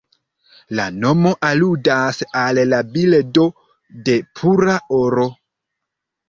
La 0.77 0.85
nomo 1.01 1.33
aludas 1.49 2.21
al 2.43 2.61
la 2.71 2.79
bildo 2.95 3.45
de 4.09 4.17
"pura 4.41 4.81
oro". 5.03 5.29